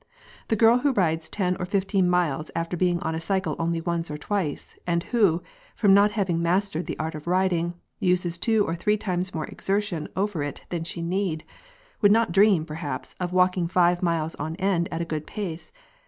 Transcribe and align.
The 0.47 0.55
girl 0.55 0.79
who 0.79 0.93
rides 0.93 1.29
ten 1.29 1.55
or 1.57 1.65
fifteen 1.67 2.09
miles 2.09 2.49
after 2.55 2.75
being 2.75 2.99
on 3.01 3.13
a 3.13 3.19
cycle 3.19 3.55
only 3.59 3.81
once 3.81 4.09
or 4.09 4.17
twice, 4.17 4.75
and 4.87 5.03
who—from 5.03 5.93
not 5.93 6.13
having 6.13 6.41
mastered 6.41 6.87
the 6.87 6.97
art 6.97 7.13
of 7.13 7.27
riding—uses 7.27 8.39
two 8.39 8.65
or 8.65 8.75
three 8.75 8.97
times 8.97 9.35
more 9.35 9.45
exertion 9.45 10.07
over 10.15 10.41
it 10.41 10.65
than 10.69 10.85
she 10.85 11.03
need, 11.03 11.43
would 12.01 12.11
not 12.11 12.31
dream, 12.31 12.65
perhaps, 12.65 13.13
of 13.19 13.31
walking 13.31 13.67
five 13.67 14.01
miles 14.01 14.33
on 14.37 14.55
end 14.55 14.89
at 14.91 15.01
a 15.03 15.05
good 15.05 15.27
pace. 15.27 15.71